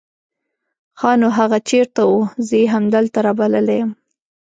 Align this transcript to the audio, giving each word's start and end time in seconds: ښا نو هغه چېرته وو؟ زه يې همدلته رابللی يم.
ښا 0.99 1.11
نو 1.21 1.27
هغه 1.39 1.57
چېرته 1.69 2.01
وو؟ 2.07 2.19
زه 2.47 2.53
يې 2.61 2.65
همدلته 2.75 3.17
رابللی 3.25 3.75
يم. 3.81 3.91